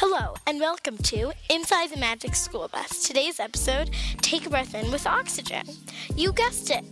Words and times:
Hello, 0.00 0.34
and 0.46 0.60
welcome 0.60 0.96
to 0.98 1.32
Inside 1.50 1.90
the 1.90 1.96
Magic 1.96 2.36
School 2.36 2.68
Bus. 2.68 3.02
Today's 3.02 3.40
episode 3.40 3.90
Take 4.18 4.46
a 4.46 4.48
Breath 4.48 4.72
In 4.72 4.92
with 4.92 5.08
Oxygen. 5.08 5.66
You 6.14 6.32
guessed 6.32 6.70
it. 6.70 6.84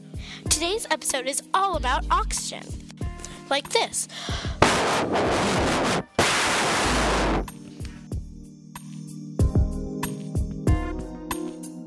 Today's 0.50 0.88
episode 0.90 1.28
is 1.28 1.40
all 1.54 1.76
about 1.76 2.04
oxygen. 2.10 2.64
Like 3.48 3.68
this. 3.68 4.08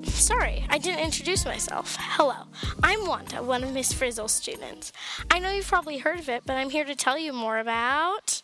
Sorry, 0.06 0.66
I 0.70 0.78
didn't 0.78 1.04
introduce 1.04 1.44
myself. 1.44 1.98
Hello, 2.00 2.46
I'm 2.82 3.06
Wanda, 3.06 3.44
one 3.44 3.66
of 3.66 3.74
Miss 3.74 3.92
Frizzle's 3.92 4.32
students. 4.32 4.94
I 5.30 5.40
know 5.40 5.52
you've 5.52 5.68
probably 5.68 5.98
heard 5.98 6.20
of 6.20 6.30
it, 6.30 6.44
but 6.46 6.56
I'm 6.56 6.70
here 6.70 6.86
to 6.86 6.96
tell 6.96 7.18
you 7.18 7.34
more 7.34 7.60
about 7.60 8.42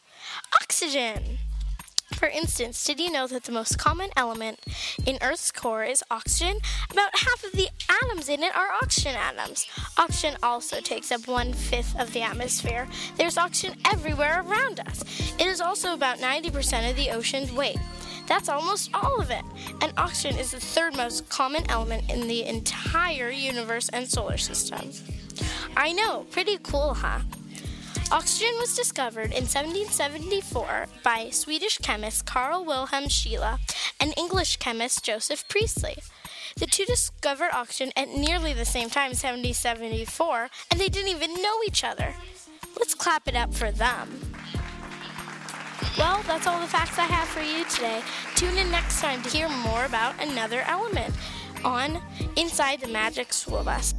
oxygen. 0.61 1.37
For 2.15 2.29
instance, 2.29 2.83
did 2.85 2.99
you 2.99 3.11
know 3.11 3.27
that 3.27 3.43
the 3.43 3.51
most 3.51 3.77
common 3.77 4.09
element 4.15 4.59
in 5.05 5.17
Earth's 5.21 5.51
core 5.51 5.83
is 5.83 6.01
oxygen? 6.09 6.57
About 6.89 7.09
half 7.13 7.43
of 7.43 7.51
the 7.51 7.67
atoms 7.89 8.29
in 8.29 8.41
it 8.41 8.55
are 8.55 8.71
oxygen 8.81 9.15
atoms. 9.15 9.67
Oxygen 9.97 10.37
also 10.41 10.79
takes 10.79 11.11
up 11.11 11.27
one 11.27 11.51
fifth 11.51 11.99
of 11.99 12.13
the 12.13 12.21
atmosphere. 12.21 12.87
There's 13.17 13.37
oxygen 13.37 13.77
everywhere 13.91 14.43
around 14.47 14.79
us. 14.79 15.03
It 15.37 15.45
is 15.45 15.59
also 15.59 15.93
about 15.93 16.19
90% 16.19 16.89
of 16.89 16.95
the 16.95 17.11
ocean's 17.11 17.51
weight. 17.51 17.77
That's 18.27 18.49
almost 18.49 18.91
all 18.93 19.19
of 19.19 19.29
it. 19.29 19.43
And 19.81 19.93
oxygen 19.97 20.39
is 20.39 20.51
the 20.51 20.59
third 20.59 20.95
most 20.95 21.27
common 21.29 21.69
element 21.69 22.09
in 22.09 22.27
the 22.27 22.45
entire 22.45 23.29
universe 23.29 23.89
and 23.89 24.07
solar 24.07 24.37
system. 24.37 24.91
I 25.75 25.91
know, 25.91 26.25
pretty 26.31 26.57
cool, 26.63 26.93
huh? 26.93 27.19
Oxygen 28.11 28.53
was 28.59 28.75
discovered 28.75 29.31
in 29.33 29.45
1774 29.45 30.85
by 31.03 31.29
Swedish 31.31 31.79
chemist 31.79 32.25
Carl 32.25 32.63
Wilhelm 32.63 33.05
Scheele 33.05 33.57
and 33.99 34.13
English 34.15 34.57
chemist 34.57 35.03
Joseph 35.03 35.47
Priestley. 35.47 35.97
The 36.55 36.67
two 36.67 36.85
discovered 36.85 37.49
oxygen 37.51 37.91
at 37.95 38.09
nearly 38.09 38.53
the 38.53 38.63
same 38.63 38.89
time, 38.89 39.09
1774, 39.09 40.49
and 40.69 40.79
they 40.79 40.87
didn't 40.87 41.09
even 41.09 41.41
know 41.41 41.61
each 41.65 41.83
other. 41.83 42.13
Let's 42.77 42.93
clap 42.93 43.27
it 43.27 43.35
up 43.35 43.53
for 43.53 43.71
them. 43.71 44.07
Well, 45.97 46.21
that's 46.27 46.45
all 46.45 46.61
the 46.61 46.67
facts 46.67 46.99
I 46.99 47.05
have 47.05 47.27
for 47.27 47.41
you 47.41 47.65
today. 47.65 48.01
Tune 48.35 48.55
in 48.57 48.69
next 48.69 49.01
time 49.01 49.21
to 49.23 49.29
hear 49.29 49.49
more 49.49 49.85
about 49.85 50.13
another 50.21 50.61
element 50.67 51.13
on 51.63 52.01
Inside 52.35 52.81
the 52.81 52.87
Magic 52.87 53.33
School 53.33 53.63
Bus. 53.63 53.95